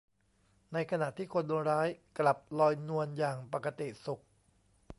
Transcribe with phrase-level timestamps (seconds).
[0.73, 4.21] ในขณะที่คนร้ายกลับลอยนวลอย่างปกติสุข